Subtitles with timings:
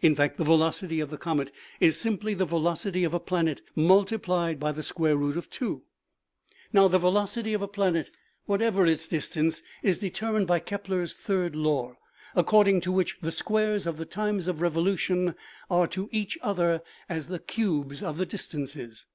[0.00, 4.60] In fact the velocity of the comet is simply the velocity of a planet multiplied
[4.60, 5.82] by the square root of two.
[6.72, 6.92] Now 32 OMEGA.
[6.92, 8.10] the velocity of a planet,
[8.44, 11.96] whatever its distance, is deter mined by Kepler's third law,
[12.36, 15.34] according to which the squares of the times of revolution
[15.68, 19.06] are to each other as the cubes of the distances.